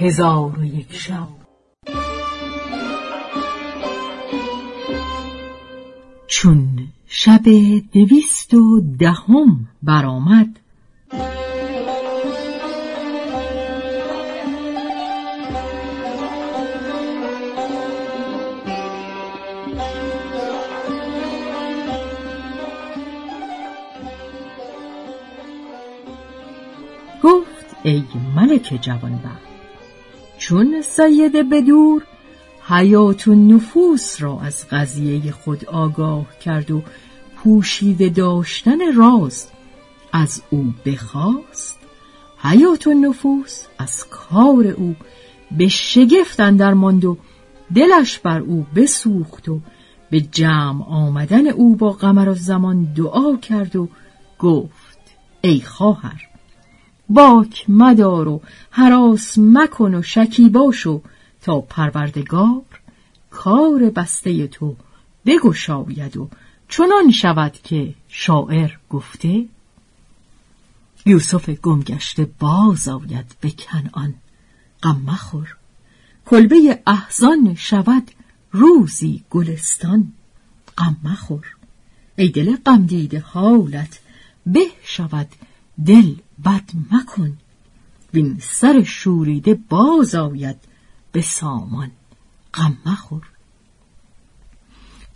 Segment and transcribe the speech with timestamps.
[0.00, 1.28] هزار و یک شب.
[6.26, 7.42] چون شب
[7.92, 10.60] دویست و دهم برآمد
[27.22, 28.04] گفت ای
[28.36, 29.49] ملک جوانبخت
[30.50, 32.02] چون سیده بدور
[32.68, 36.82] حیات و نفوس را از قضیه خود آگاه کرد و
[37.36, 39.48] پوشیده داشتن راز
[40.12, 41.78] از او بخواست.
[42.38, 44.96] حیات و نفوس از کار او
[45.58, 47.18] به شگفت اندر ماند و
[47.74, 49.60] دلش بر او بسوخت و
[50.10, 53.88] به جمع آمدن او با قمر زمان دعا کرد و
[54.38, 54.98] گفت
[55.40, 56.29] ای خواهر
[57.10, 61.02] باک مدار و حراس مکن و شکیبا و
[61.42, 62.62] تا پروردگار
[63.30, 64.76] کار بسته تو
[65.26, 66.28] بگشاید و
[66.68, 69.44] چنان شود که شاعر گفته
[71.06, 74.14] یوسف گمگشته باز آید به کنعان.
[74.82, 75.56] غم مخور.
[76.26, 78.10] کلبه احزان شود
[78.52, 80.12] روزی گلستان.
[80.78, 81.46] غم مخور.
[82.16, 83.98] ای دل غم دیده حالت
[84.46, 85.28] به شود
[85.86, 87.38] دل بد مکن.
[88.14, 90.56] وین سر شوریده باز آید
[91.12, 91.90] به سامان.
[92.54, 93.22] غم مخور.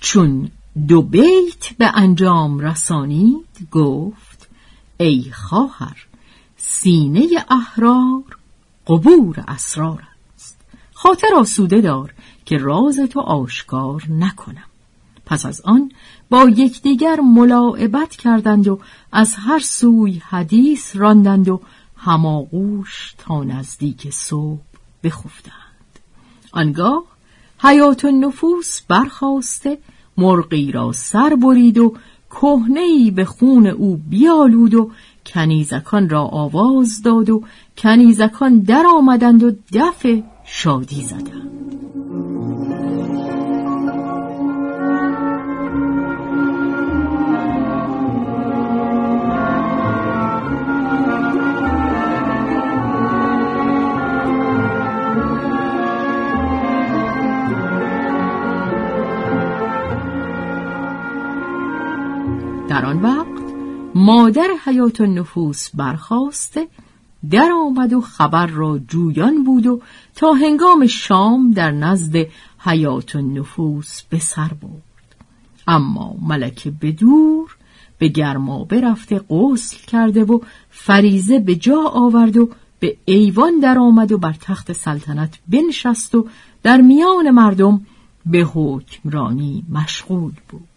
[0.00, 0.50] چون
[0.88, 4.48] دو بیت به انجام رسانید گفت
[4.96, 6.06] ای خواهر
[6.56, 8.38] سینه احرار
[8.86, 10.02] قبور اسرار
[10.34, 10.60] است.
[10.94, 14.64] خاطر آسوده دار که راز تو آشکار نکنم.
[15.26, 15.92] پس از آن
[16.30, 18.78] با یکدیگر ملاعبت کردند و
[19.12, 21.60] از هر سوی حدیث راندند و
[21.96, 24.60] هماغوش تا نزدیک صبح
[25.04, 25.54] بخفتند.
[26.52, 27.04] آنگاه
[27.58, 29.78] حیات نفوس برخواسته
[30.16, 31.94] مرغی را سر برید و
[32.30, 34.90] کهنهای به خون او بیالود و
[35.26, 37.42] کنیزکان را آواز داد و
[37.78, 40.06] کنیزکان در آمدند و دف
[40.44, 42.23] شادی زدند.
[62.84, 63.54] در آن وقت
[63.94, 66.68] مادر حیات نفوس برخواسته
[67.30, 69.80] در آمد و خبر را جویان بود و
[70.16, 72.26] تا هنگام شام در نزد
[72.58, 75.16] حیات نفوس به سر برد.
[75.68, 77.56] اما ملکه به دور
[77.98, 80.38] به گرما برفته غسل کرده و
[80.70, 86.26] فریزه به جا آورد و به ایوان در آمد و بر تخت سلطنت بنشست و
[86.62, 87.86] در میان مردم
[88.26, 90.68] به حکمرانی مشغول بود.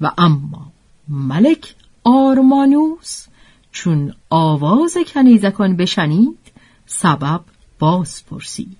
[0.00, 0.72] و اما
[1.08, 1.74] ملک
[2.04, 3.26] آرمانوس
[3.72, 6.38] چون آواز کنیزکان بشنید
[6.86, 7.40] سبب
[7.78, 8.76] باز پرسید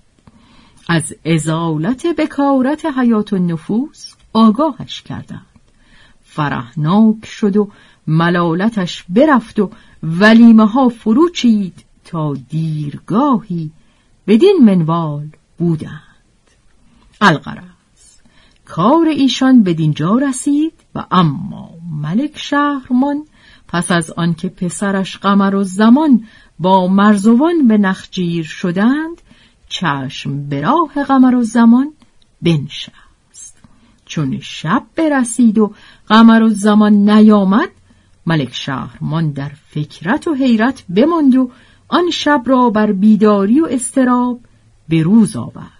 [0.87, 5.45] از ازالت بکارت حیات نفوس آگاهش کردند.
[6.23, 7.71] فرهناک شد و
[8.07, 9.71] ملالتش برفت و
[10.03, 13.71] ولیمه ها فرو چید تا دیرگاهی
[14.27, 16.01] بدین منوال بودند.
[17.21, 17.78] القرص
[18.69, 21.69] کار ایشان بدینجا رسید و اما
[22.01, 23.25] ملک شهرمان
[23.67, 26.23] پس از آنکه پسرش قمر و زمان
[26.59, 29.21] با مرزوان به نخجیر شدند
[29.69, 31.93] چشم به راه قمر و زمان
[32.41, 33.57] بنشست.
[34.05, 35.73] چون شب برسید و
[36.07, 37.69] قمر و زمان نیامد
[38.25, 41.51] ملک شهرمان در فکرت و حیرت بماند و
[41.87, 44.39] آن شب را بر بیداری و استراب
[44.89, 45.78] به روز آورد.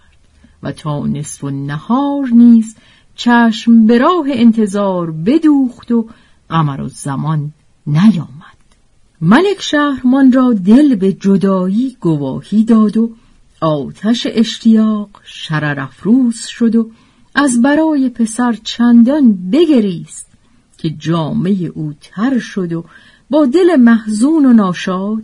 [0.62, 2.76] و تا نصف و نهار نیز
[3.16, 6.08] چشم به راه انتظار بدوخت و
[6.48, 7.52] قمر و زمان
[7.86, 8.60] نیامد.
[9.20, 13.10] ملک شهرمان را دل به جدایی گواهی داد و
[13.60, 16.90] آتش اشتیاق شرر افروز شد و
[17.34, 20.26] از برای پسر چندان بگریست
[20.78, 22.84] که جامعه او تر شد و
[23.30, 25.22] با دل محزون و ناشاد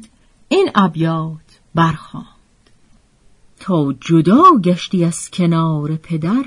[0.49, 2.36] این ابیات برخواند
[3.67, 6.45] تا جدا گشتی از کنار پدر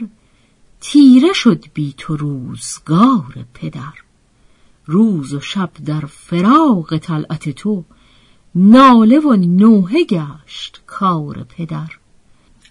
[0.81, 3.93] تیره شد بی تو روزگار پدر.
[4.85, 7.83] روز و شب در فراق طلعت تو
[8.55, 11.89] ناله و نوحه گشت کار پدر.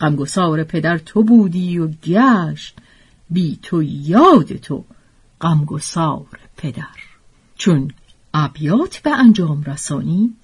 [0.00, 2.76] غمگسار پدر تو بودی و گشت
[3.30, 4.84] بی تو یاد تو
[5.40, 6.98] غمگسار پدر.
[7.56, 7.90] چون
[8.34, 10.36] ابیات به انجام رسانید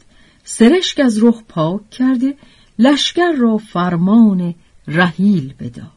[0.44, 2.36] سرشک از رخ پاک کرده
[2.78, 4.54] لشکر را فرمان
[4.88, 5.90] رحیل بداد.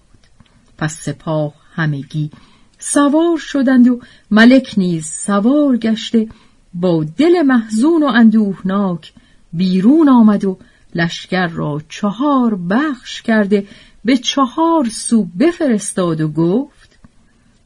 [0.78, 2.32] پس سپاه همگی
[2.80, 4.00] سوار شدند و
[4.32, 6.28] ملک نیز سوار گشته
[6.74, 9.14] با دل محزون و اندوهناک
[9.54, 10.58] بیرون آمد و
[10.96, 13.68] لشکر را چهار بخش کرده
[14.06, 17.00] به چهار سو بفرستاد و گفت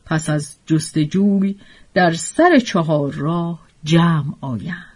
[0.05, 1.55] پس از جستجوی
[1.93, 4.90] در سر چهار راه جمع آیند.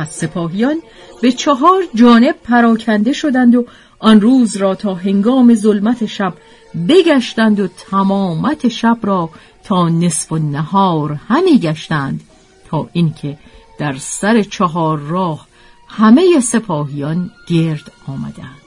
[0.00, 0.76] پس سپاهیان
[1.22, 3.64] به چهار جانب پراکنده شدند و
[3.98, 6.34] آن روز را تا هنگام ظلمت شب
[6.88, 9.30] بگشتند و تمامت شب را
[9.64, 12.20] تا نصف و نهار همی گشتند
[12.68, 13.38] تا اینکه
[13.78, 15.46] در سر چهار راه
[15.88, 18.60] همه سپاهیان گرد آمدند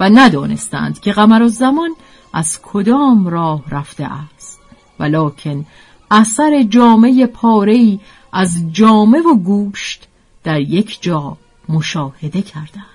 [0.00, 1.90] و ندانستند که قمر زمان
[2.32, 4.58] از کدام راه رفته است.
[5.00, 5.66] ولکن
[6.10, 8.00] اثر جامعه پارهی
[8.32, 10.05] از جامه و گوشت
[10.46, 11.36] در یک جا
[11.68, 12.86] مشاهده کردند.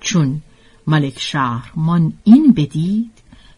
[0.00, 0.40] چون
[0.86, 3.10] ملک شهرمان این بدید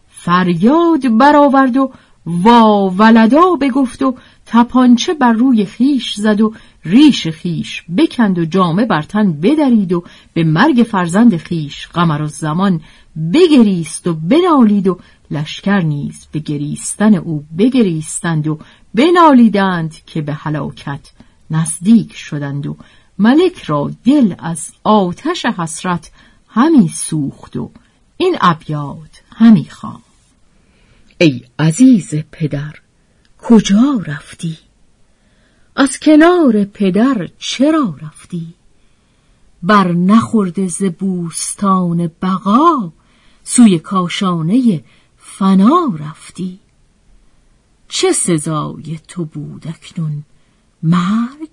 [0.09, 1.91] فریاد برآورد و
[2.25, 4.15] وا ولدا بگفت و
[4.45, 6.53] تپانچه بر روی خیش زد و
[6.85, 12.81] ریش خیش بکند و جامه بر تن بدرید و به مرگ فرزند خیش قمر زمان
[13.33, 14.99] بگریست و بنالید و
[15.31, 18.59] لشکر نیز به گریستن او بگریستند و
[18.95, 21.11] بنالیدند که به هلاکت
[21.51, 22.77] نزدیک شدند و
[23.17, 26.11] ملک را دل از آتش حسرت
[26.47, 27.71] همی سوخت و
[28.17, 30.01] این ابیات همی خواه
[31.17, 32.75] ای عزیز پدر
[33.41, 34.57] کجا رفتی؟
[35.75, 38.53] از کنار پدر چرا رفتی؟
[39.63, 42.91] بر نخورده ز بوستان بقا
[43.43, 44.83] سوی کاشانه
[45.17, 46.59] فنا رفتی
[47.87, 50.23] چه سزای تو بود اکنون
[50.83, 51.49] مرگ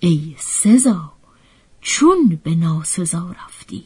[0.00, 1.12] ای سزا
[1.80, 3.84] چون به ناسزا رفتی.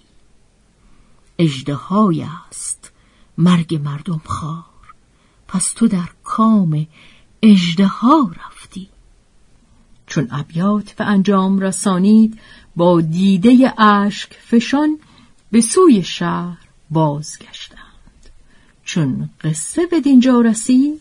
[1.38, 2.92] اجدهای است
[3.38, 4.64] مرگ مردم خار
[5.48, 6.86] پس تو در کام
[7.42, 8.88] اجدها رفتی.
[10.06, 12.40] چون ابیات به انجام رسانید
[12.76, 14.98] با دیده اشک فشان
[15.50, 16.58] به سوی شهر
[16.90, 17.78] بازگشتند.
[18.84, 21.00] چون قصه به دینجا رسید